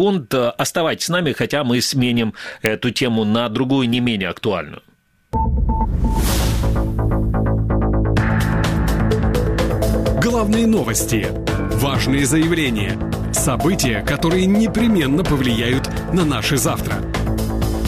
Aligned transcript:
секунд. 0.00 0.34
Оставайтесь 0.34 1.06
с 1.06 1.08
нами, 1.10 1.32
хотя 1.32 1.62
мы 1.62 1.80
сменим 1.82 2.32
эту 2.62 2.90
тему 2.90 3.24
на 3.24 3.48
другую, 3.48 3.88
не 3.88 4.00
менее 4.00 4.30
актуальную. 4.30 4.82
Главные 10.22 10.66
новости. 10.66 11.26
Важные 11.74 12.24
заявления. 12.24 12.98
События, 13.32 14.02
которые 14.02 14.46
непременно 14.46 15.22
повлияют 15.22 15.90
на 16.12 16.24
наше 16.24 16.56
завтра. 16.56 16.94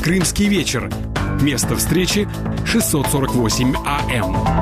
Крымский 0.02 0.48
вечер. 0.48 0.90
Место 1.40 1.76
встречи 1.76 2.28
648 2.66 3.74
АМ. 3.86 4.61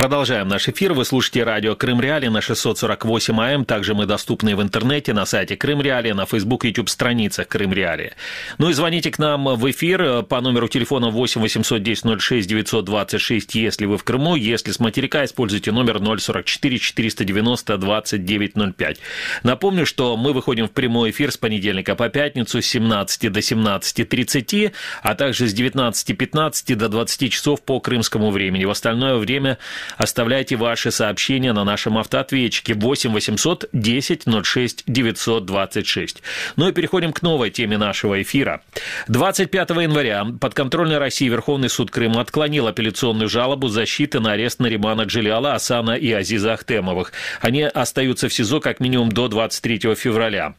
Продолжаем 0.00 0.48
наш 0.48 0.66
эфир. 0.66 0.94
Вы 0.94 1.04
слушаете 1.04 1.44
радио 1.44 1.76
Крым 1.76 2.00
Реали 2.00 2.28
на 2.28 2.40
648 2.40 3.38
АМ. 3.38 3.66
Также 3.66 3.94
мы 3.94 4.06
доступны 4.06 4.56
в 4.56 4.62
интернете 4.62 5.12
на 5.12 5.26
сайте 5.26 5.58
Крым 5.58 5.82
Реали, 5.82 6.12
на 6.12 6.24
Facebook, 6.24 6.64
YouTube 6.64 6.88
страницах 6.88 7.48
Крым 7.48 7.74
Реали. 7.74 8.14
Ну 8.56 8.70
и 8.70 8.72
звоните 8.72 9.10
к 9.10 9.18
нам 9.18 9.44
в 9.44 9.70
эфир 9.70 10.22
по 10.22 10.40
номеру 10.40 10.68
телефона 10.68 11.10
8 11.10 11.42
810 11.42 12.18
06 12.18 12.48
926, 12.48 13.54
если 13.56 13.84
вы 13.84 13.98
в 13.98 14.04
Крыму. 14.04 14.36
Если 14.36 14.72
с 14.72 14.80
материка, 14.80 15.22
используйте 15.22 15.70
номер 15.70 15.98
044 15.98 16.78
490 16.78 17.76
2905. 17.76 19.00
Напомню, 19.42 19.84
что 19.84 20.16
мы 20.16 20.32
выходим 20.32 20.66
в 20.66 20.70
прямой 20.70 21.10
эфир 21.10 21.30
с 21.30 21.36
понедельника 21.36 21.94
по 21.94 22.08
пятницу 22.08 22.62
с 22.62 22.64
17 22.64 23.30
до 23.30 23.40
17.30, 23.40 24.72
а 25.02 25.14
также 25.14 25.46
с 25.46 25.54
19.15 25.54 26.74
до 26.74 26.88
20 26.88 27.30
часов 27.30 27.60
по 27.60 27.80
крымскому 27.80 28.30
времени. 28.30 28.64
В 28.64 28.70
остальное 28.70 29.16
время 29.16 29.58
Оставляйте 29.96 30.56
ваши 30.56 30.90
сообщения 30.90 31.52
на 31.52 31.64
нашем 31.64 31.98
автоответчике 31.98 32.74
8 32.74 33.12
800 33.12 33.68
10 33.72 34.22
06 34.44 34.84
926. 34.86 36.22
Ну 36.56 36.68
и 36.68 36.72
переходим 36.72 37.12
к 37.12 37.22
новой 37.22 37.50
теме 37.50 37.78
нашего 37.78 38.20
эфира. 38.22 38.62
25 39.08 39.70
января 39.70 40.26
подконтрольной 40.40 40.98
России 40.98 41.28
Верховный 41.28 41.68
суд 41.68 41.90
Крыма 41.90 42.20
отклонил 42.20 42.66
апелляционную 42.66 43.28
жалобу 43.28 43.68
защиты 43.68 44.20
на 44.20 44.32
арест 44.32 44.60
Наримана 44.60 45.02
Джилиала, 45.02 45.54
Асана 45.54 45.92
и 45.92 46.12
Азиза 46.12 46.54
Ахтемовых. 46.54 47.12
Они 47.40 47.62
остаются 47.62 48.28
в 48.28 48.34
СИЗО 48.34 48.60
как 48.60 48.80
минимум 48.80 49.12
до 49.12 49.28
23 49.28 49.94
февраля. 49.94 50.54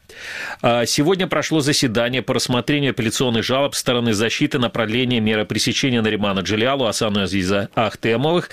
А 0.60 0.86
сегодня 0.86 1.26
прошло 1.26 1.60
заседание 1.60 2.22
по 2.22 2.34
рассмотрению 2.34 2.90
апелляционных 2.90 3.44
жалоб 3.44 3.74
стороны 3.74 4.12
защиты 4.12 4.58
на 4.58 4.70
продление 4.70 5.20
меры 5.20 5.44
пресечения 5.44 6.02
Наримана 6.02 6.40
Джилиалу, 6.40 6.86
Асану 6.86 7.20
и 7.20 7.22
Азиза 7.24 7.68
Ахтемовых. 7.74 8.50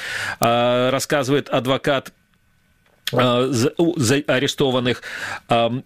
Рассказывает 0.91 1.49
адвокат 1.49 2.13
арестованных 3.11 5.01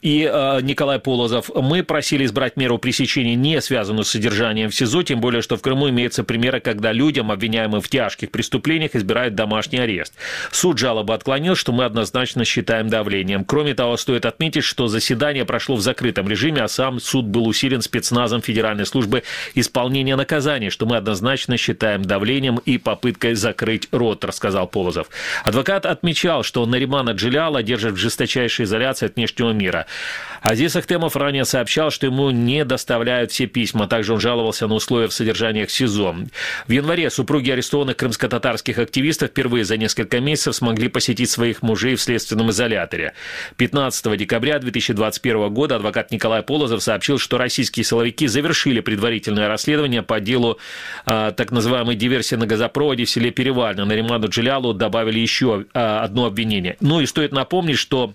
и 0.01 0.29
э, 0.31 0.61
Николай 0.61 0.99
Полозов. 0.99 1.49
Мы 1.55 1.83
просили 1.83 2.25
избрать 2.25 2.57
меру 2.57 2.77
пресечения, 2.77 3.35
не 3.35 3.61
связанную 3.61 4.05
с 4.05 4.09
содержанием 4.09 4.69
в 4.69 4.75
СИЗО, 4.75 5.03
тем 5.03 5.21
более, 5.21 5.41
что 5.41 5.57
в 5.57 5.61
Крыму 5.61 5.89
имеются 5.89 6.23
примеры, 6.23 6.59
когда 6.59 6.91
людям, 6.91 7.31
обвиняемым 7.31 7.81
в 7.81 7.89
тяжких 7.89 8.31
преступлениях, 8.31 8.95
избирают 8.95 9.35
домашний 9.35 9.79
арест. 9.79 10.13
Суд 10.51 10.77
жалобы 10.77 11.13
отклонил, 11.13 11.55
что 11.55 11.71
мы 11.71 11.85
однозначно 11.85 12.45
считаем 12.45 12.89
давлением. 12.89 13.45
Кроме 13.45 13.73
того, 13.73 13.97
стоит 13.97 14.25
отметить, 14.25 14.63
что 14.63 14.87
заседание 14.87 15.45
прошло 15.45 15.75
в 15.75 15.81
закрытом 15.81 16.27
режиме, 16.27 16.63
а 16.63 16.67
сам 16.67 16.99
суд 16.99 17.25
был 17.25 17.47
усилен 17.47 17.81
спецназом 17.81 18.41
Федеральной 18.41 18.85
службы 18.85 19.23
исполнения 19.55 20.15
наказаний, 20.15 20.69
что 20.69 20.85
мы 20.85 20.97
однозначно 20.97 21.57
считаем 21.57 22.03
давлением 22.03 22.57
и 22.57 22.77
попыткой 22.77 23.35
закрыть 23.35 23.87
рот, 23.91 24.23
рассказал 24.25 24.67
Полозов. 24.67 25.07
Адвокат 25.43 25.85
отмечал, 25.85 26.43
что 26.43 26.65
Наримана 26.65 27.12
Джиляла 27.13 27.63
держит 27.63 27.93
в 27.93 27.97
жесточайшей 27.97 28.65
изоляции 28.65 29.05
от 29.07 29.15
внешнего 29.15 29.51
мира. 29.51 29.85
Азиз 30.41 30.75
Ахтемов 30.75 31.15
ранее 31.15 31.45
сообщал, 31.45 31.89
что 31.89 32.07
ему 32.07 32.29
не 32.31 32.65
доставляют 32.65 33.31
все 33.31 33.45
письма. 33.45 33.87
Также 33.87 34.13
он 34.13 34.19
жаловался 34.19 34.67
на 34.67 34.75
условия 34.75 35.07
в 35.07 35.13
содержании 35.13 35.65
в 35.65 35.71
СИЗО. 35.71 36.15
В 36.67 36.71
январе 36.71 37.09
супруги 37.09 37.51
арестованных 37.51 37.95
крымско-татарских 37.95 38.77
активистов 38.77 39.29
впервые 39.29 39.63
за 39.63 39.77
несколько 39.77 40.19
месяцев 40.19 40.55
смогли 40.55 40.89
посетить 40.89 41.29
своих 41.29 41.61
мужей 41.61 41.95
в 41.95 42.01
следственном 42.01 42.49
изоляторе. 42.51 43.13
15 43.57 44.17
декабря 44.17 44.59
2021 44.59 45.53
года 45.53 45.77
адвокат 45.77 46.11
Николай 46.11 46.43
Полозов 46.43 46.83
сообщил, 46.83 47.17
что 47.19 47.37
российские 47.37 47.83
силовики 47.83 48.27
завершили 48.27 48.81
предварительное 48.81 49.47
расследование 49.47 50.03
по 50.03 50.19
делу 50.19 50.59
э, 51.05 51.31
так 51.35 51.51
называемой 51.51 51.95
диверсии 51.95 52.35
на 52.35 52.45
газопроводе 52.45 53.05
в 53.05 53.09
селе 53.09 53.31
Перевально. 53.31 53.85
На 53.85 53.93
Риману 53.93 54.27
Джилялу 54.27 54.73
добавили 54.73 55.19
еще 55.19 55.65
э, 55.73 55.79
одно 55.79 56.25
обвинение. 56.25 56.77
Ну 56.81 57.01
и 57.03 57.07
стоит 57.07 57.31
напомнить, 57.31 57.77
что 57.77 58.13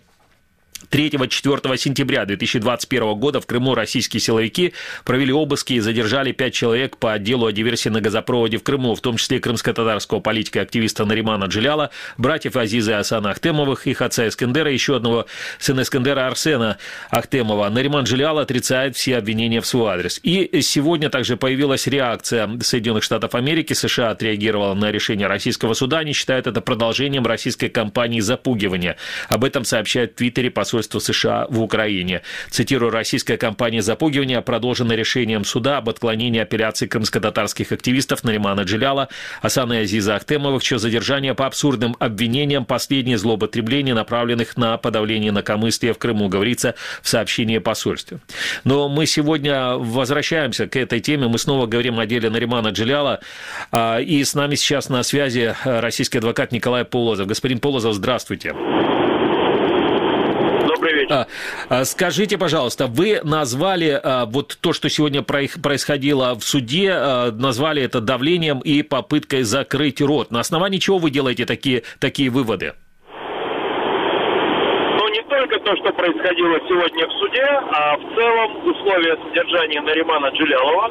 3-4 0.91 1.77
сентября 1.77 2.25
2021 2.25 3.15
года 3.15 3.41
в 3.41 3.47
Крыму 3.47 3.75
российские 3.75 4.21
силовики 4.21 4.73
провели 5.05 5.33
обыски 5.33 5.75
и 5.75 5.81
задержали 5.81 6.33
пять 6.33 6.55
человек 6.55 6.97
по 6.97 7.19
делу 7.19 7.47
о 7.47 7.53
диверсии 7.53 7.89
на 7.89 8.01
газопроводе 8.01 8.59
в 8.59 8.63
Крыму, 8.63 8.95
в 8.95 9.01
том 9.01 9.17
числе 9.17 9.41
крымско-татарского 9.41 10.21
политика 10.21 10.61
и 10.61 10.63
активиста 10.63 11.05
Наримана 11.05 11.45
Джиляла, 11.47 11.91
братьев 12.17 12.57
Азиза 12.57 12.93
и 12.93 12.95
Асана 12.95 13.31
Ахтемовых, 13.31 13.87
их 13.87 14.01
отца 14.03 14.29
Искандера, 14.29 14.71
еще 14.71 14.97
одного 14.97 15.27
сына 15.59 15.83
Искандера 15.83 16.27
Арсена 16.27 16.79
Ахтемова. 17.11 17.69
Нариман 17.69 18.05
Джилял 18.05 18.39
отрицает 18.39 18.97
все 18.97 19.17
обвинения 19.17 19.61
в 19.61 19.67
свой 19.67 19.93
адрес. 19.93 20.21
И 20.23 20.61
сегодня 20.63 21.11
также 21.11 21.37
появилась 21.37 21.87
реакция 21.87 22.49
Соединенных 22.63 23.03
Штатов 23.03 23.35
Америки. 23.35 23.73
США 23.73 24.11
отреагировала 24.11 24.75
на 24.75 24.91
решение 24.91 25.27
российского 25.27 25.75
суда. 25.75 25.99
Они 25.99 26.13
считают 26.13 26.47
это 26.47 26.61
продолжением 26.61 27.27
российской 27.27 27.69
кампании 27.69 28.21
запугивания. 28.21 28.97
Об 29.29 29.45
этом 29.45 29.65
сообщает 29.65 30.13
в 30.13 30.15
Твиттере 30.17 30.51
посольство 30.51 30.68
посольства 30.69 30.99
США 30.99 31.47
в 31.49 31.63
Украине. 31.63 32.21
Цитирую, 32.51 32.91
российская 32.91 33.39
кампания 33.39 33.81
запугивания 33.81 34.43
продолжена 34.43 34.95
решением 34.95 35.47
суда 35.47 35.79
об 35.79 35.89
отклонении 35.89 36.43
апелляции 36.43 36.87
крымско-татарских 36.87 37.73
активистов 37.73 38.23
Наримана 38.23 38.63
Джиляла, 38.63 39.09
Асана 39.41 39.81
и 39.81 39.83
Азиза 39.85 40.17
Ахтемовых, 40.17 40.63
чье 40.63 40.79
задержание 40.79 41.35
по 41.35 41.47
абсурдным 41.47 41.97
обвинениям 41.99 42.67
последние 42.67 43.17
злоупотребления, 43.17 43.95
направленных 43.95 44.59
на 44.59 44.77
подавление 44.77 45.31
инакомыслия 45.31 45.95
в 45.95 45.99
Крыму, 45.99 46.29
говорится 46.29 46.75
в 47.01 47.09
сообщении 47.09 47.57
посольства. 47.57 48.21
Но 48.65 48.91
мы 48.91 49.07
сегодня 49.07 49.71
возвращаемся 49.71 50.67
к 50.67 50.77
этой 50.77 51.01
теме, 51.01 51.29
мы 51.29 51.39
снова 51.39 51.65
говорим 51.65 51.99
о 51.99 52.05
деле 52.05 52.29
Наримана 52.29 52.69
Джиляла, 52.69 53.21
а, 53.73 54.01
и 54.01 54.23
с 54.23 54.35
нами 54.35 54.55
сейчас 54.55 54.91
на 54.91 55.03
связи 55.03 55.55
российский 55.65 56.19
адвокат 56.19 56.53
Николай 56.53 56.85
Полозов. 56.85 57.27
Господин 57.27 57.59
Полозов, 57.59 57.95
здравствуйте. 57.95 58.53
А, 58.55 58.98
а, 61.69 61.85
скажите, 61.85 62.39
пожалуйста, 62.39 62.87
вы 62.87 63.21
назвали 63.23 64.01
а, 64.03 64.27
вот 64.27 64.59
то, 64.61 64.73
что 64.73 64.89
сегодня 64.89 65.23
происходило 65.23 66.35
в 66.35 66.43
суде, 66.43 66.95
назвали 67.33 67.83
это 67.83 68.01
давлением 68.01 68.61
и 68.61 68.83
попыткой 68.83 69.43
закрыть 69.43 70.01
рот. 70.01 70.31
На 70.31 70.41
основании 70.41 70.79
чего 70.79 70.99
вы 70.99 71.11
делаете 71.11 71.47
такие, 71.47 71.83
такие 72.01 72.31
выводы? 72.31 72.75
Ну, 74.99 75.09
не 75.09 75.23
только 75.23 75.59
то, 75.61 75.77
что 75.77 75.93
происходило 75.93 76.59
сегодня 76.69 77.07
в 77.07 77.13
суде, 77.13 77.45
а 77.45 77.97
в 77.97 78.15
целом 78.15 78.67
условия 78.67 79.17
содержания 79.29 79.81
Наримана 79.81 80.29
Джилялова, 80.31 80.91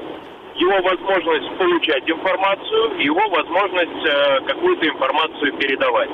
его 0.57 0.81
возможность 0.81 1.49
получать 1.57 2.09
информацию, 2.09 2.99
его 2.99 3.29
возможность 3.29 4.05
э, 4.05 4.39
какую-то 4.47 4.87
информацию 4.87 5.53
передавать. 5.57 6.09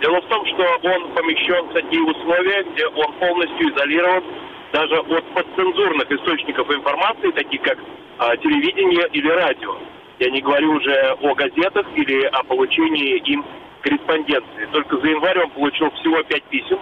Дело 0.00 0.20
в 0.22 0.26
том, 0.26 0.46
что 0.46 0.62
он 0.82 1.12
помещен 1.12 1.66
в 1.66 1.72
такие 1.74 2.02
условия, 2.02 2.62
где 2.72 2.86
он 2.86 3.12
полностью 3.14 3.70
изолирован 3.70 4.24
даже 4.72 4.98
от 4.98 5.24
подцензурных 5.34 6.10
источников 6.10 6.70
информации, 6.70 7.30
таких 7.32 7.60
как 7.62 7.78
а, 8.18 8.36
телевидение 8.38 9.06
или 9.12 9.28
радио. 9.28 9.76
Я 10.18 10.30
не 10.30 10.40
говорю 10.40 10.72
уже 10.72 11.16
о 11.20 11.34
газетах 11.34 11.86
или 11.94 12.24
о 12.24 12.42
получении 12.44 13.18
им 13.18 13.44
корреспонденции. 13.82 14.68
Только 14.72 14.96
за 14.98 15.06
январь 15.06 15.38
он 15.40 15.50
получил 15.50 15.90
всего 15.90 16.22
пять 16.22 16.44
писем, 16.44 16.78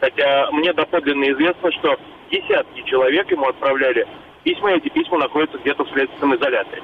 хотя 0.00 0.48
мне 0.52 0.72
доподлинно 0.72 1.30
известно, 1.32 1.72
что 1.72 1.96
десятки 2.30 2.82
человек 2.82 3.30
ему 3.32 3.48
отправляли 3.48 4.06
письма, 4.44 4.72
и 4.72 4.76
эти 4.76 4.90
письма 4.90 5.18
находятся 5.18 5.58
где-то 5.58 5.84
в 5.84 5.90
следственном 5.90 6.36
изоляторе. 6.36 6.82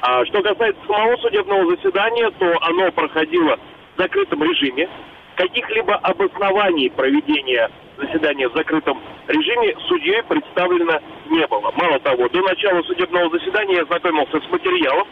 А 0.00 0.24
что 0.26 0.42
касается 0.42 0.80
самого 0.86 1.16
судебного 1.18 1.76
заседания, 1.76 2.30
то 2.38 2.54
оно 2.62 2.90
проходило 2.92 3.58
в 3.96 4.00
закрытом 4.00 4.42
режиме 4.42 4.88
каких-либо 5.36 5.94
обоснований 5.96 6.90
проведения 6.90 7.70
заседания 7.96 8.48
в 8.48 8.54
закрытом 8.54 9.00
режиме 9.28 9.74
судьей 9.88 10.22
представлено 10.24 10.98
не 11.30 11.46
было. 11.46 11.72
Мало 11.76 11.98
того, 12.00 12.28
до 12.28 12.42
начала 12.42 12.82
судебного 12.82 13.30
заседания 13.30 13.76
я 13.76 13.84
знакомился 13.84 14.40
с 14.40 14.50
материалом, 14.50 15.06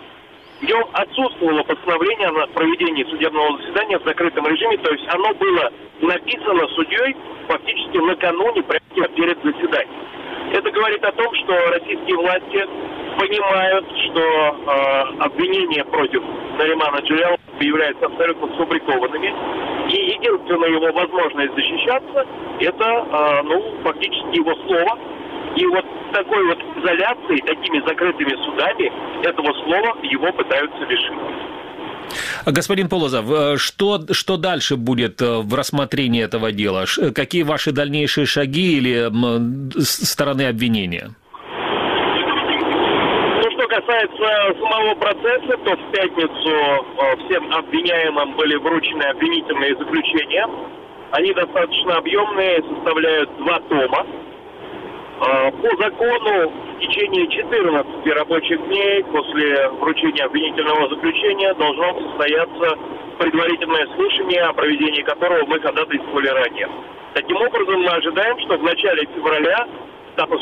в 0.60 0.66
нем 0.66 0.84
отсутствовало 0.92 1.62
постановление 1.62 2.30
на 2.30 2.46
проведение 2.48 3.04
судебного 3.06 3.58
заседания 3.58 3.98
в 3.98 4.04
закрытом 4.04 4.46
режиме, 4.46 4.78
то 4.78 4.92
есть 4.92 5.04
оно 5.08 5.34
было 5.34 5.72
написано 6.00 6.66
судьей 6.68 7.16
фактически 7.48 7.98
накануне, 7.98 8.62
прямо 8.62 9.08
перед 9.08 9.38
заседанием. 9.42 10.04
Это 10.52 10.70
говорит 10.70 11.04
о 11.04 11.12
том, 11.12 11.34
что 11.34 11.52
российские 11.70 12.16
власти 12.16 12.66
понимают, 13.18 13.86
что 14.06 14.20
э, 14.20 15.22
обвинения 15.24 15.84
против 15.84 16.22
Наримана 16.58 16.98
Джулиала 16.98 17.36
являются 17.60 18.06
абсолютно 18.06 18.54
сфабрикованными. 18.54 19.34
Единственная 20.24 20.70
его 20.70 20.90
возможность 20.92 21.54
защищаться– 21.54 22.24
это, 22.60 23.42
ну, 23.44 23.76
фактически 23.82 24.36
его 24.38 24.54
слово. 24.66 24.98
И 25.54 25.66
вот 25.66 25.84
такой 26.12 26.46
вот 26.46 26.58
изоляцией, 26.78 27.42
такими 27.42 27.86
закрытыми 27.86 28.34
судами 28.44 28.90
этого 29.22 29.52
слова 29.64 29.98
его 30.02 30.32
пытаются 30.32 30.78
лишить. 30.84 31.12
Господин 32.46 32.88
Полозов, 32.88 33.30
э, 33.30 33.56
что, 33.56 34.00
что 34.12 34.36
дальше 34.36 34.76
будет 34.76 35.20
э, 35.22 35.38
в 35.38 35.54
рассмотрении 35.54 36.22
этого 36.22 36.52
дела? 36.52 36.84
Какие 37.14 37.42
ваши 37.42 37.72
дальнейшие 37.72 38.26
шаги 38.26 38.76
или 38.76 39.10
стороны 39.82 40.48
обвинения? 40.48 41.14
Касается 43.86 44.58
самого 44.60 44.94
процесса, 44.94 45.58
то 45.58 45.76
в 45.76 45.92
пятницу 45.92 46.50
э, 46.50 47.16
всем 47.26 47.52
обвиняемым 47.52 48.34
были 48.34 48.56
вручены 48.56 49.02
обвинительные 49.02 49.76
заключения. 49.76 50.48
Они 51.10 51.34
достаточно 51.34 51.96
объемные, 51.96 52.62
составляют 52.62 53.36
два 53.36 53.60
тома. 53.60 54.06
А, 55.20 55.50
по 55.50 55.76
закону 55.76 56.50
в 56.50 56.80
течение 56.80 57.28
14 57.28 58.06
рабочих 58.14 58.66
дней 58.68 59.04
после 59.04 59.68
вручения 59.68 60.24
обвинительного 60.24 60.88
заключения 60.88 61.52
должно 61.54 62.00
состояться 62.08 62.78
предварительное 63.18 63.86
слушание, 63.96 64.42
о 64.44 64.54
проведении 64.54 65.02
которого 65.02 65.44
мы 65.44 65.60
ходатайствовали 65.60 66.28
ранее. 66.28 66.68
Таким 67.12 67.36
образом, 67.36 67.82
мы 67.82 67.90
ожидаем, 67.90 68.38
что 68.40 68.56
в 68.56 68.62
начале 68.62 69.06
февраля 69.14 69.68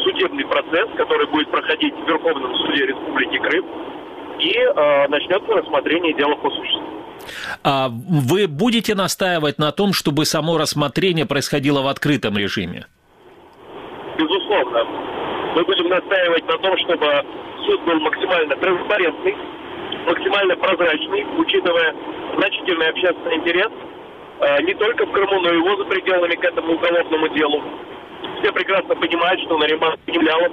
судебный 0.04 0.44
процесс, 0.44 0.88
который 0.96 1.26
будет 1.26 1.50
проходить 1.50 1.94
в 1.94 2.06
Верховном 2.06 2.54
суде 2.56 2.86
Республики 2.86 3.38
Крым, 3.38 3.66
и 4.38 4.52
э, 4.52 5.08
начнется 5.08 5.52
рассмотрение 5.52 6.14
дела 6.14 6.34
по 6.36 6.50
существу. 6.50 6.82
А 7.62 7.88
вы 7.88 8.48
будете 8.48 8.94
настаивать 8.94 9.58
на 9.58 9.70
том, 9.72 9.92
чтобы 9.92 10.24
само 10.24 10.58
рассмотрение 10.58 11.26
происходило 11.26 11.82
в 11.82 11.86
открытом 11.86 12.36
режиме? 12.36 12.86
безусловно, 14.18 14.84
мы 15.54 15.64
будем 15.64 15.88
настаивать 15.88 16.46
на 16.46 16.58
том, 16.58 16.76
чтобы 16.78 17.24
суд 17.66 17.80
был 17.82 18.00
максимально 18.00 18.56
транспарентный, 18.56 19.36
максимально 20.06 20.56
прозрачный, 20.56 21.26
учитывая 21.38 21.94
значительный 22.36 22.88
общественный 22.88 23.36
интерес 23.36 23.70
э, 24.40 24.62
не 24.62 24.74
только 24.74 25.06
в 25.06 25.12
Крыму, 25.12 25.40
но 25.40 25.52
и 25.52 25.56
его 25.56 25.76
за 25.76 25.84
пределами 25.84 26.34
к 26.34 26.44
этому 26.44 26.74
уголовному 26.74 27.28
делу. 27.28 27.62
Все 28.42 28.52
прекрасно 28.52 28.96
понимают, 28.96 29.40
что 29.42 29.56
Нариман 29.56 29.94
Емлялов 30.08 30.50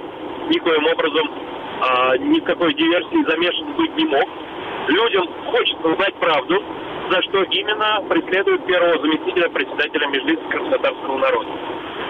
никоим 0.48 0.86
образом 0.86 1.28
а, 1.82 2.16
ни 2.18 2.38
в 2.38 2.74
диверсии 2.74 3.24
замешан 3.28 3.72
быть 3.74 3.96
не 3.96 4.04
мог. 4.04 4.28
Людям 4.86 5.26
хочется 5.46 5.94
знать 5.96 6.14
правду, 6.14 6.62
за 7.10 7.22
что 7.22 7.42
именно 7.42 8.04
преследуют 8.08 8.64
первого 8.66 9.00
заместителя 9.00 9.48
председателя 9.48 10.06
Межлиса 10.06 10.42
крымско-татарского 10.50 11.18
народа. 11.18 11.48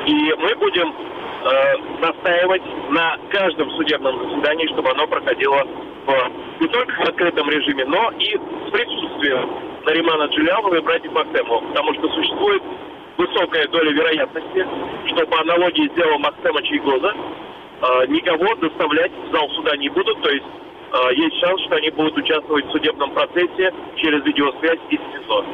И 0.05 0.35
мы 0.39 0.55
будем 0.57 0.89
э, 0.89 1.77
настаивать 2.01 2.63
на 2.91 3.17
каждом 3.31 3.71
судебном 3.73 4.19
заседании, 4.29 4.67
чтобы 4.69 4.91
оно 4.91 5.07
проходило 5.07 5.65
в, 6.07 6.61
не 6.61 6.69
только 6.69 6.93
в 6.93 7.09
открытом 7.09 7.49
режиме, 7.49 7.87
но 7.87 8.11
и 8.19 8.37
с 8.37 8.71
присутствием 8.71 9.49
Наримана 9.87 10.25
Джулианова 10.25 10.75
и 10.75 10.81
братьев 10.81 11.13
Махтемова, 11.13 11.61
потому 11.69 11.95
что 11.95 12.09
существует 12.09 12.63
высокая 13.17 13.67
доля 13.69 13.91
вероятности, 13.93 14.67
что 15.07 15.27
по 15.27 15.41
аналогии 15.41 15.89
с 15.89 15.93
делом 15.95 16.23
Махтема 16.23 16.63
Чайгоза 16.63 17.15
э, 17.15 18.07
никого 18.09 18.55
доставлять 18.57 19.13
в 19.13 19.33
зал 19.33 19.49
суда 19.51 19.77
не 19.77 19.89
будут, 19.89 20.21
то 20.23 20.31
есть 20.31 20.47
э, 20.93 21.15
есть 21.15 21.37
шанс, 21.41 21.61
что 21.63 21.77
они 21.77 21.91
будут 21.91 22.17
участвовать 22.17 22.67
в 22.67 22.73
судебном 22.73 23.11
процессе 23.13 23.73
через 23.97 24.25
видеосвязь 24.25 24.81
из 24.91 24.99
СИЗО. 24.99 25.45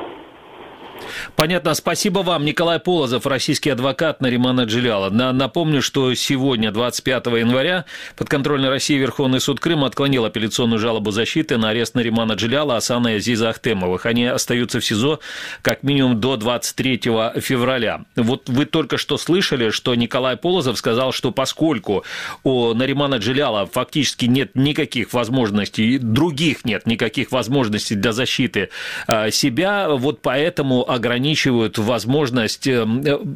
Понятно. 1.34 1.74
Спасибо 1.74 2.20
вам. 2.20 2.44
Николай 2.44 2.78
Полозов, 2.78 3.26
российский 3.26 3.70
адвокат 3.70 4.20
Наримана 4.20 4.62
Джиляла. 4.62 5.10
Напомню, 5.10 5.82
что 5.82 6.14
сегодня, 6.14 6.72
25 6.72 7.26
января, 7.26 7.84
подконтрольный 8.16 8.68
России 8.68 8.96
Верховный 8.96 9.40
суд 9.40 9.60
Крыма 9.60 9.86
отклонил 9.86 10.24
апелляционную 10.24 10.78
жалобу 10.78 11.10
защиты 11.10 11.56
на 11.56 11.70
арест 11.70 11.94
Наримана 11.94 12.32
Джиляла, 12.32 12.76
Асана 12.76 13.08
и 13.08 13.16
Азиза 13.16 13.50
Ахтемовых. 13.50 14.06
Они 14.06 14.26
остаются 14.26 14.80
в 14.80 14.84
СИЗО 14.84 15.20
как 15.62 15.82
минимум 15.82 16.20
до 16.20 16.36
23 16.36 16.96
февраля. 17.40 18.04
Вот 18.16 18.48
вы 18.48 18.64
только 18.64 18.96
что 18.96 19.18
слышали, 19.18 19.70
что 19.70 19.94
Николай 19.94 20.36
Полозов 20.36 20.78
сказал, 20.78 21.12
что 21.12 21.30
поскольку 21.30 22.04
у 22.44 22.74
Наримана 22.74 23.16
Джиляла 23.16 23.66
фактически 23.66 24.26
нет 24.26 24.54
никаких 24.54 25.12
возможностей, 25.12 25.98
других 25.98 26.64
нет 26.64 26.86
никаких 26.86 27.32
возможностей 27.32 27.94
для 27.94 28.12
защиты 28.12 28.70
а, 29.06 29.30
себя, 29.30 29.88
вот 29.88 30.22
поэтому 30.22 30.88
ограничивают 30.96 31.78
возможность, 31.78 32.66
э, 32.66 32.86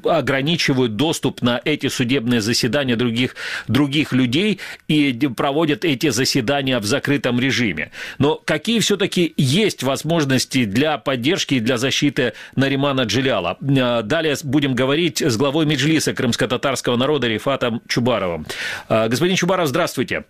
ограничивают 0.05 0.97
доступ 0.97 1.43
на 1.43 1.61
эти 1.65 1.89
судебные 1.89 2.41
заседания 2.41 2.97
других, 2.97 3.37
других 3.69 4.13
людей 4.13 4.59
и 4.89 5.13
проводят 5.37 5.85
эти 5.85 6.11
заседания 6.11 6.79
в 6.79 6.85
закрытом 6.85 7.39
режиме. 7.39 7.91
Но 8.19 8.37
какие 8.37 8.81
все-таки 8.81 9.33
есть 9.37 9.83
возможности 9.83 10.65
для 10.65 10.99
поддержки 10.99 11.55
и 11.55 11.61
для 11.61 11.79
защиты 11.79 12.33
Наримана 12.57 13.03
Джиляла? 13.03 13.57
Э, 13.61 14.03
далее 14.03 14.37
будем 14.43 14.75
говорить 14.75 15.23
с 15.23 15.37
главой 15.37 15.67
Меджлиса 15.67 16.13
крымско-татарского 16.13 16.97
народа 16.97 17.29
Рифатом 17.29 17.83
Чубаровым. 17.87 18.47
Э, 18.89 19.09
господин 19.09 19.37
Чубаров, 19.37 19.69
здравствуйте. 19.69 20.25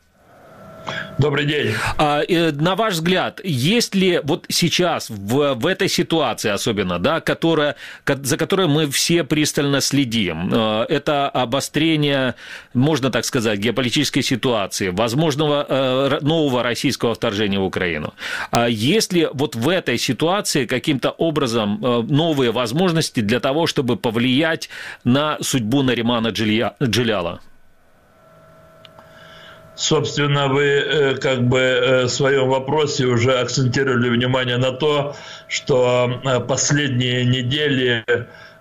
Добрый 1.19 1.45
день. 1.45 1.75
А, 1.99 2.23
на 2.29 2.75
ваш 2.77 2.95
взгляд, 2.95 3.41
есть 3.45 3.95
ли 3.95 4.21
вот 4.23 4.47
сейчас 4.49 5.11
в, 5.11 5.55
в 5.55 5.67
этой 5.67 5.89
ситуации 5.89 6.51
особенно, 6.51 6.99
да, 6.99 7.21
которая, 7.21 7.77
за 8.07 8.37
которой 8.37 8.69
мы 8.69 8.91
все 8.91 9.25
пристально 9.25 9.81
следим, 9.81 10.51
э, 10.53 10.87
это 10.89 11.29
обострение, 11.29 12.35
можно 12.75 13.11
так 13.11 13.25
сказать, 13.25 13.59
геополитической 13.59 14.23
ситуации, 14.23 14.89
возможного 14.89 15.67
э, 15.69 16.19
нового 16.23 16.63
российского 16.63 17.15
вторжения 17.15 17.59
в 17.59 17.65
Украину. 17.65 18.15
А 18.51 18.67
есть 18.69 19.13
ли 19.13 19.29
вот 19.33 19.57
в 19.57 19.69
этой 19.69 19.99
ситуации 19.99 20.67
каким-то 20.67 21.11
образом 21.11 21.85
э, 21.85 22.03
новые 22.03 22.51
возможности 22.51 23.21
для 23.21 23.41
того, 23.41 23.67
чтобы 23.67 23.97
повлиять 23.97 24.71
на 25.05 25.39
судьбу 25.41 25.83
Наримана 25.83 26.29
Джиляла? 26.29 27.41
Собственно, 29.81 30.49
вы 30.49 30.65
э, 30.65 31.15
как 31.15 31.49
бы 31.49 31.59
э, 31.59 32.05
в 32.05 32.11
своем 32.11 32.51
вопросе 32.51 33.07
уже 33.07 33.39
акцентировали 33.39 34.11
внимание 34.11 34.59
на 34.59 34.73
то, 34.73 35.17
что 35.49 36.21
э, 36.23 36.41
последние 36.41 37.25
недели 37.25 38.05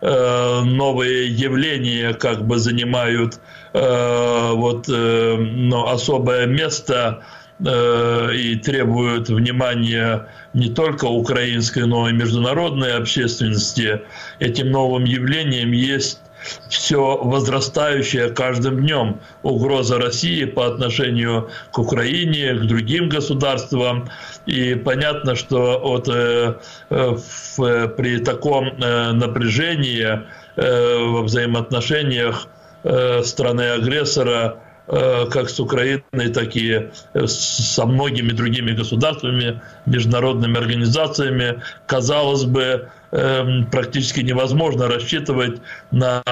новые 0.01 1.27
явления 1.27 2.13
как 2.13 2.47
бы 2.47 2.57
занимают 2.57 3.37
вот, 3.73 4.87
ну, 4.87 5.87
особое 5.87 6.45
место 6.45 7.21
и 7.59 8.61
требуют 8.63 9.27
внимания 9.27 10.29
не 10.53 10.69
только 10.69 11.03
украинской, 11.03 11.85
но 11.85 12.07
и 12.07 12.13
международной 12.13 12.93
общественности. 12.93 14.03
Этим 14.39 14.71
новым 14.71 15.03
явлением 15.03 15.73
есть 15.73 16.21
все 16.69 17.17
возрастающая 17.17 18.29
каждым 18.29 18.81
днем 18.81 19.19
угроза 19.43 19.97
России 19.97 20.45
по 20.45 20.67
отношению 20.67 21.49
к 21.71 21.79
Украине, 21.79 22.53
к 22.53 22.61
другим 22.65 23.09
государствам. 23.09 24.09
И 24.45 24.75
понятно, 24.75 25.35
что 25.35 25.79
вот, 25.83 26.07
э, 26.07 26.55
э, 26.89 27.15
в, 27.57 27.87
при 27.89 28.19
таком 28.19 28.67
э, 28.67 29.11
напряжении 29.11 30.05
э, 30.55 30.97
во 31.05 31.23
взаимоотношениях 31.23 32.47
э, 32.83 33.21
страны-агрессора 33.23 34.55
Э, 34.55 34.68
как 34.89 35.49
с 35.49 35.59
Украиной, 35.59 36.29
так 36.33 36.55
и 36.55 36.89
э, 37.13 37.27
со 37.27 37.85
многими 37.85 38.31
другими 38.31 38.71
государствами, 38.71 39.61
международными 39.85 40.57
организациями. 40.57 41.61
Казалось 41.85 42.45
бы, 42.45 42.89
эм, 43.11 43.67
практически 43.67 44.21
невозможно 44.21 44.87
рассчитывать 44.87 45.61
на 45.91 46.23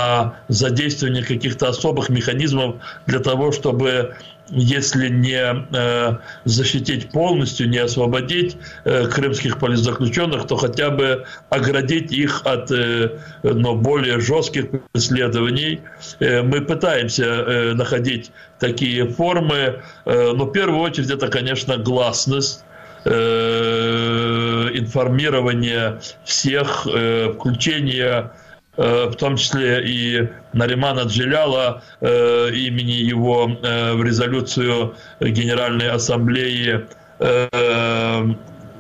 задействование 0.47 1.23
каких-то 1.23 1.69
особых 1.69 2.09
механизмов 2.09 2.77
для 3.05 3.19
того, 3.19 3.51
чтобы 3.51 4.15
если 4.49 5.09
не 5.09 5.65
э, 5.73 6.17
защитить 6.45 7.11
полностью, 7.11 7.69
не 7.69 7.79
освободить 7.79 8.55
э, 8.85 9.07
крымских 9.07 9.59
политзаключенных, 9.59 10.47
то 10.47 10.55
хотя 10.55 10.89
бы 10.89 11.25
оградить 11.49 12.09
их 12.11 12.41
от 12.45 12.71
э, 12.71 13.19
но 13.43 13.75
более 13.75 14.19
жестких 14.19 14.65
преследований. 14.91 15.81
Мы 16.19 16.61
пытаемся 16.61 17.73
находить 17.73 18.31
такие 18.59 19.07
формы, 19.07 19.81
но 20.05 20.45
в 20.45 20.51
первую 20.51 20.81
очередь 20.81 21.09
это, 21.11 21.27
конечно, 21.27 21.77
гласность 21.77 22.63
информирование 23.05 25.99
всех, 26.23 26.81
включение 26.81 28.31
в 28.77 29.15
том 29.15 29.37
числе 29.37 29.83
и 29.83 30.29
Наримана 30.53 31.01
Джиляла, 31.01 31.81
э, 31.99 32.51
имени 32.53 32.91
его 32.91 33.49
э, 33.49 33.93
в 33.93 34.03
резолюцию 34.03 34.95
Генеральной 35.19 35.89
Ассамблеи 35.89 36.85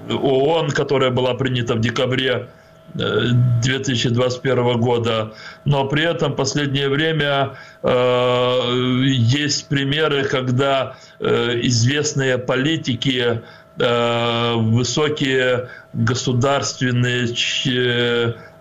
ООН, 0.09 0.69
которая 0.69 1.09
была 1.09 1.33
принята 1.33 1.73
в 1.75 1.79
декабре 1.79 2.47
2021 2.93 4.79
года, 4.79 5.33
но 5.65 5.85
при 5.87 6.03
этом 6.03 6.33
в 6.33 6.35
последнее 6.35 6.89
время 6.89 7.55
э, 7.83 8.59
есть 9.03 9.67
примеры, 9.67 10.23
когда 10.23 10.95
э, 11.19 11.59
известные 11.63 12.37
политики, 12.37 13.41
э, 13.79 14.53
высокие 14.55 15.69
государственные 15.93 17.27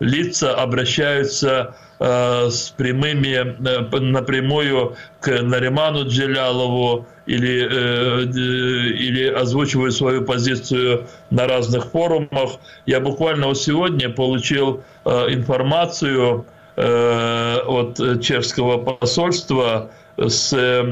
лица 0.00 0.54
обращаются 0.54 1.74
Э, 1.98 2.50
с 2.50 2.74
прямыми, 2.76 3.36
э, 3.36 4.00
напрямую 4.00 4.96
к 5.20 5.28
Нариману 5.30 6.06
Джелялову 6.06 7.06
или, 7.24 7.66
э, 7.70 8.22
или 8.24 9.28
озвучиваю 9.28 9.90
свою 9.92 10.22
позицию 10.22 11.06
на 11.30 11.46
разных 11.46 11.86
форумах. 11.86 12.60
Я 12.84 13.00
буквально 13.00 13.46
вот 13.46 13.58
сегодня 13.58 14.10
получил 14.10 14.82
информацию 15.06 16.44
от 16.76 18.20
чешского 18.20 18.76
посольства 18.76 19.90
с 20.18 20.86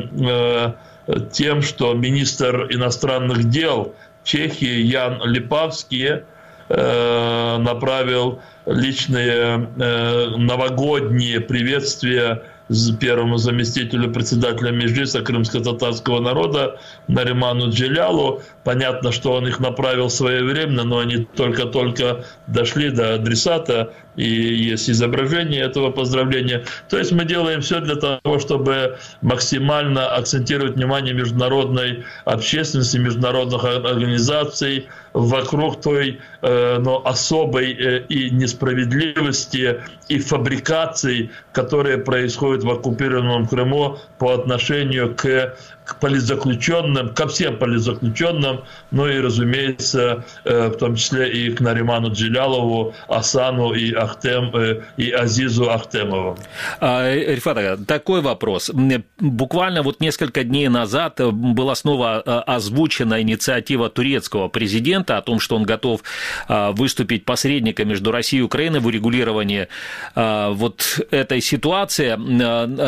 тем, 1.32 1.60
что 1.60 1.92
министр 1.92 2.68
иностранных 2.70 3.50
дел 3.50 3.94
Чехии 4.24 4.80
Ян 4.80 5.20
Липавский 5.24 6.24
направил 6.68 8.40
личные 8.66 9.68
э, 9.78 10.26
новогодние 10.36 11.40
приветствия 11.40 12.42
первому 12.98 13.36
заместителю 13.36 14.12
председателя 14.12 14.70
Межлиса 14.70 15.20
крымско-татарского 15.20 16.20
народа 16.20 16.80
Нариману 17.08 17.70
Джилялу. 17.70 18.42
Понятно, 18.64 19.12
что 19.12 19.32
он 19.32 19.46
их 19.46 19.60
направил 19.60 20.08
своевременно, 20.08 20.84
но 20.84 20.98
они 20.98 21.26
только-только 21.36 22.24
дошли 22.46 22.90
до 22.90 23.14
адресата, 23.14 23.92
и 24.16 24.28
есть 24.28 24.88
изображение 24.88 25.62
этого 25.62 25.90
поздравления. 25.90 26.64
То 26.88 26.98
есть 26.98 27.12
мы 27.12 27.24
делаем 27.24 27.60
все 27.60 27.80
для 27.80 27.96
того, 27.96 28.38
чтобы 28.38 28.98
максимально 29.22 30.06
акцентировать 30.06 30.76
внимание 30.76 31.14
международной 31.14 32.04
общественности, 32.24 32.96
международных 32.96 33.64
организаций 33.64 34.88
вокруг 35.12 35.80
той 35.80 36.20
э, 36.42 36.78
но 36.78 37.02
особой 37.04 37.72
э, 37.72 38.04
и 38.08 38.30
несправедливости 38.30 39.80
и 40.08 40.18
фабрикаций, 40.18 41.30
которые 41.52 41.98
происходят 41.98 42.53
в 42.62 42.70
оккупированном 42.70 43.46
Крыму 43.46 43.98
по 44.18 44.34
отношению 44.34 45.14
к 45.14 45.56
к 45.84 46.00
политзаключенным, 46.00 47.14
ко 47.14 47.28
всем 47.28 47.58
политзаключенным, 47.58 48.64
ну 48.90 49.06
и, 49.06 49.20
разумеется, 49.20 50.24
э, 50.44 50.68
в 50.68 50.76
том 50.78 50.96
числе 50.96 51.30
и 51.30 51.50
к 51.50 51.60
Нариману 51.60 52.10
Джилялову, 52.10 52.94
Асану 53.08 53.74
и, 53.74 53.92
Ахтем, 53.92 54.50
э, 54.54 54.82
и 54.96 55.10
Азизу 55.10 55.70
Ахтемову. 55.70 56.38
А, 56.80 57.14
Рифат, 57.14 57.86
такой 57.86 58.22
вопрос. 58.22 58.70
Буквально 59.18 59.82
вот 59.82 60.00
несколько 60.00 60.42
дней 60.42 60.68
назад 60.68 61.20
была 61.20 61.74
снова 61.74 62.22
э, 62.24 62.30
озвучена 62.46 63.20
инициатива 63.20 63.90
турецкого 63.90 64.48
президента 64.48 65.18
о 65.18 65.22
том, 65.22 65.38
что 65.38 65.56
он 65.56 65.64
готов 65.64 66.02
выступить 66.48 67.24
посредником 67.24 67.88
между 67.88 68.10
Россией 68.10 68.40
и 68.40 68.44
Украиной 68.44 68.80
в 68.80 68.86
урегулировании 68.86 69.68
вот 70.14 71.00
этой 71.10 71.40
ситуации. 71.40 72.16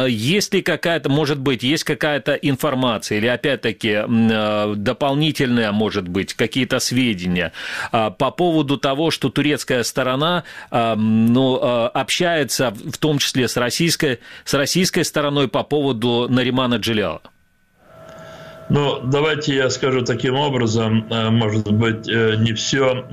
Есть 0.09 0.55
ли 0.55 0.63
какая-то, 0.63 1.09
может 1.09 1.39
быть, 1.39 1.63
есть 1.63 1.85
какая-то 1.85 2.35
информация, 2.35 3.19
или, 3.19 3.27
опять-таки, 3.27 4.05
э, 4.07 4.75
дополнительные, 4.77 5.71
может 5.73 6.09
быть, 6.09 6.35
какие-то 6.35 6.79
сведения 6.79 7.53
по 7.91 8.31
поводу 8.31 8.77
того, 8.77 9.11
что 9.11 9.29
турецкая 9.29 9.83
сторона 9.83 10.45
ну, 10.71 11.57
общается 11.57 12.71
в 12.71 12.99
том 12.99 13.19
числе 13.19 13.49
с 13.49 13.57
российской, 13.57 14.21
с 14.45 14.55
российской 14.55 15.05
стороной 15.05 15.49
по 15.49 15.63
поводу 15.63 16.27
Наримана 16.29 16.77
Джиляла? 16.77 17.23
Ну, 18.69 19.01
давайте 19.05 19.55
я 19.55 19.71
скажу 19.71 20.03
таким 20.03 20.35
образом, 20.35 21.07
э, 21.09 21.31
может 21.31 21.71
быть, 21.71 22.09
э, 22.09 22.37
не 22.37 22.53
все 22.53 23.07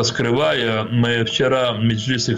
раскрывая. 0.00 0.84
Мы 0.84 1.24
вчера 1.24 1.72
в 1.72 1.80
Меджлисе 1.84 2.36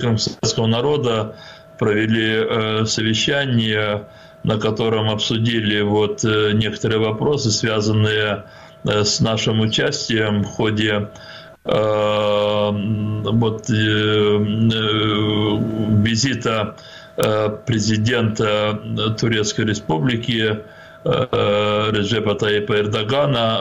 народа 0.66 1.36
провели 1.78 2.86
совещание 2.86 4.06
на 4.44 4.58
котором 4.58 5.08
обсудили 5.08 5.80
вот 5.82 6.24
э, 6.24 6.52
некоторые 6.52 6.98
вопросы, 6.98 7.50
связанные 7.50 8.44
э, 8.84 9.04
с 9.04 9.20
нашим 9.20 9.60
участием 9.60 10.42
в 10.42 10.46
ходе 10.46 11.10
э, 11.64 12.70
вот, 12.72 13.68
визита 16.02 16.76
президента 17.66 18.80
Турецкой 19.20 19.66
Республики 19.66 20.60
Реджепа 21.04 22.34
Таипа 22.34 22.72
Эрдогана. 22.80 23.60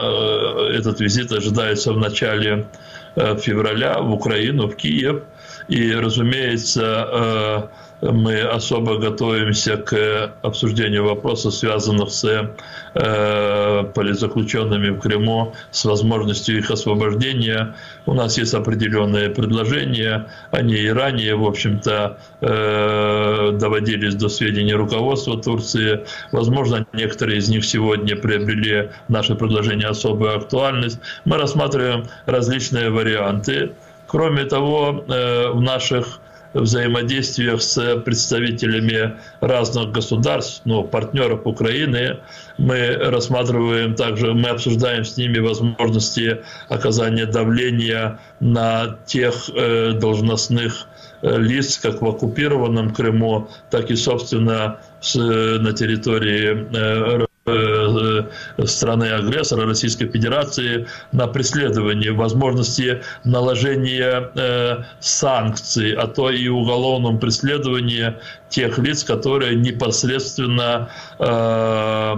Этот 0.72 1.00
визит 1.00 1.30
ожидается 1.32 1.92
в 1.92 1.98
начале 1.98 2.66
февраля 3.14 4.00
в 4.00 4.12
Украину, 4.12 4.68
в 4.68 4.76
Киев. 4.76 5.22
И, 5.68 5.92
разумеется, 5.94 7.70
мы 8.02 8.40
особо 8.40 8.98
готовимся 8.98 9.76
к 9.76 10.34
обсуждению 10.42 11.04
вопросов, 11.04 11.54
связанных 11.54 12.10
с 12.10 12.24
э, 12.94 13.84
политзаключенными 13.94 14.90
в 14.90 15.00
Крыму, 15.00 15.54
с 15.70 15.84
возможностью 15.84 16.58
их 16.58 16.70
освобождения. 16.70 17.76
У 18.04 18.14
нас 18.14 18.36
есть 18.38 18.54
определенные 18.54 19.30
предложения, 19.30 20.28
они 20.50 20.74
и 20.74 20.88
ранее, 20.88 21.36
в 21.36 21.44
общем-то, 21.46 22.18
э, 22.40 23.50
доводились 23.52 24.16
до 24.16 24.28
сведения 24.28 24.74
руководства 24.74 25.40
Турции. 25.40 26.04
Возможно, 26.32 26.84
некоторые 26.92 27.38
из 27.38 27.48
них 27.48 27.64
сегодня 27.64 28.16
приобрели 28.16 28.90
наши 29.06 29.36
предложения 29.36 29.86
особую 29.86 30.36
актуальность. 30.36 30.98
Мы 31.24 31.38
рассматриваем 31.38 32.06
различные 32.26 32.90
варианты. 32.90 33.72
Кроме 34.08 34.44
того, 34.44 35.04
э, 35.06 35.50
в 35.52 35.60
наших 35.60 36.18
взаимодействиях 36.54 37.62
с 37.62 37.96
представителями 38.00 39.16
разных 39.40 39.92
государств, 39.92 40.62
ну, 40.64 40.84
партнеров 40.84 41.46
Украины. 41.46 42.18
Мы 42.58 42.94
рассматриваем 42.94 43.94
также, 43.94 44.34
мы 44.34 44.48
обсуждаем 44.50 45.04
с 45.04 45.16
ними 45.16 45.38
возможности 45.38 46.42
оказания 46.68 47.26
давления 47.26 48.20
на 48.40 48.98
тех 49.06 49.48
э, 49.54 49.92
должностных 49.92 50.86
э, 51.22 51.38
лиц, 51.38 51.78
как 51.78 52.02
в 52.02 52.06
оккупированном 52.06 52.92
Крыму, 52.92 53.48
так 53.70 53.90
и, 53.90 53.96
собственно, 53.96 54.80
с, 55.00 55.14
на 55.16 55.72
территории 55.72 56.68
э, 56.76 57.02
Э, 57.12 57.31
страны-агрессора 58.64 59.66
Российской 59.66 60.06
Федерации 60.06 60.86
на 61.12 61.26
преследование 61.26 62.12
возможности 62.12 63.02
наложения 63.24 64.30
э, 64.34 64.84
санкций, 65.00 65.92
а 65.92 66.06
то 66.06 66.30
и 66.30 66.48
уголовном 66.48 67.18
преследовании 67.18 68.14
тех 68.52 68.78
лиц, 68.78 69.02
которые 69.02 69.56
непосредственно 69.56 70.90
э, 71.18 72.14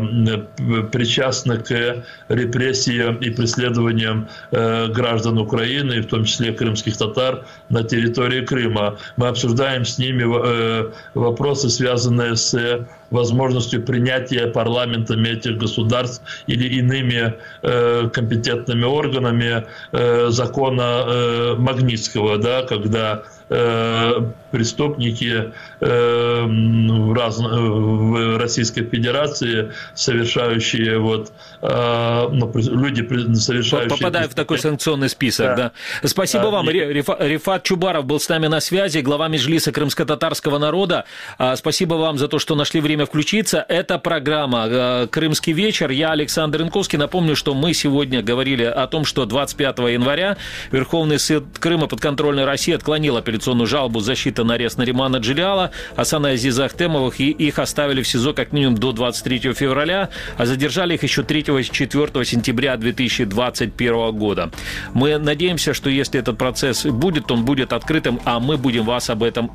причастны 0.92 1.58
к 1.58 2.04
репрессиям 2.28 3.16
и 3.16 3.30
преследованиям 3.30 4.28
э, 4.50 4.88
граждан 4.88 5.38
Украины, 5.38 6.00
в 6.00 6.06
том 6.06 6.24
числе 6.24 6.52
крымских 6.52 6.96
татар, 6.96 7.46
на 7.68 7.84
территории 7.84 8.44
Крыма. 8.44 8.98
Мы 9.16 9.28
обсуждаем 9.28 9.84
с 9.84 9.98
ними 9.98 10.24
э, 10.24 10.90
вопросы, 11.14 11.70
связанные 11.70 12.34
с 12.36 12.86
возможностью 13.14 13.82
принятия 13.82 14.46
парламентами 14.48 15.28
этих 15.28 15.56
государств 15.56 16.22
или 16.46 16.66
иными 16.78 17.34
э, 17.62 18.10
компетентными 18.12 18.84
органами 18.84 19.64
э, 19.92 20.26
закона 20.30 21.04
э, 21.06 21.54
Магнитского, 21.56 22.38
да, 22.38 22.62
когда 22.62 23.22
преступники 23.48 25.52
э, 25.80 26.44
в, 26.46 27.12
раз, 27.12 27.38
в 27.38 28.38
Российской 28.38 28.84
Федерации, 28.84 29.72
совершающие 29.94 30.98
вот 30.98 31.32
э, 31.60 32.28
ну, 32.32 32.50
люди, 32.54 33.02
совершающие... 33.34 33.90
Попадают 33.90 34.32
в 34.32 34.34
такой 34.34 34.58
санкционный 34.58 35.10
список, 35.10 35.56
да. 35.56 35.72
да. 36.02 36.08
Спасибо 36.08 36.44
да, 36.44 36.50
вам. 36.50 36.70
И... 36.70 36.72
Рифат 36.72 37.64
Чубаров 37.64 38.06
был 38.06 38.18
с 38.18 38.28
нами 38.28 38.46
на 38.46 38.60
связи, 38.60 39.00
глава 39.00 39.28
Межлиса 39.28 39.72
крымско-татарского 39.72 40.58
народа. 40.58 41.04
А, 41.36 41.56
спасибо 41.56 41.94
вам 41.94 42.16
за 42.16 42.28
то, 42.28 42.38
что 42.38 42.54
нашли 42.54 42.80
время 42.80 43.06
включиться. 43.06 43.64
Это 43.68 43.98
программа 43.98 45.08
«Крымский 45.10 45.52
вечер». 45.52 45.90
Я 45.90 46.12
Александр 46.12 46.62
Инковский. 46.62 46.98
Напомню, 46.98 47.36
что 47.36 47.54
мы 47.54 47.74
сегодня 47.74 48.22
говорили 48.22 48.64
о 48.64 48.86
том, 48.86 49.04
что 49.04 49.26
25 49.26 49.78
января 49.78 50.36
Верховный 50.70 51.18
суд 51.18 51.44
Крыма 51.58 51.88
подконтрольной 51.88 52.44
России 52.44 52.72
отклонил 52.72 53.16
апелляцию 53.16 53.33
апелляционную 53.34 53.66
жалобу 53.66 54.00
защиты 54.00 54.44
на 54.44 54.54
арест 54.54 54.78
Наримана 54.78 55.16
Джиляла, 55.16 55.70
Асана 55.96 56.30
Азиза 56.30 56.66
Ахтемовых, 56.66 57.20
и 57.20 57.30
их 57.30 57.58
оставили 57.58 58.02
в 58.02 58.08
СИЗО 58.08 58.32
как 58.32 58.52
минимум 58.52 58.76
до 58.76 58.92
23 58.92 59.52
февраля, 59.52 60.10
а 60.38 60.46
задержали 60.46 60.94
их 60.94 61.02
еще 61.02 61.22
3-4 61.22 62.24
сентября 62.24 62.76
2021 62.76 64.12
года. 64.12 64.50
Мы 64.92 65.18
надеемся, 65.18 65.74
что 65.74 65.90
если 65.90 66.20
этот 66.20 66.38
процесс 66.38 66.86
будет, 66.86 67.30
он 67.30 67.44
будет 67.44 67.72
открытым, 67.72 68.20
а 68.24 68.38
мы 68.38 68.56
будем 68.56 68.84
вас 68.84 69.10
об 69.10 69.22
этом 69.22 69.50